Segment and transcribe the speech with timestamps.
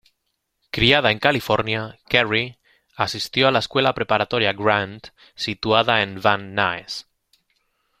[0.71, 2.57] Criada en California, Kerry
[2.95, 7.07] asistió a la Escuela Preparatoria Grant, situada en Van Nuys.